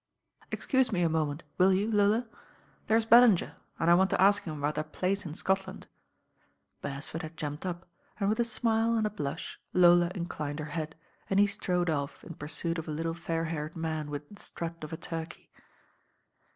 [0.49, 2.27] "Excuse me a moment, will you, LoFa?
[2.87, 5.85] There' Ballinger, and I want to ask him about that place h Scotland."
[6.81, 7.87] Beresford had jumped up,
[8.19, 10.95] and with a smile and s blush Lola inclined her head,
[11.29, 14.83] and he strode off ii pursuit of a little fair haired man with the strut
[14.83, 15.51] oi a turkey.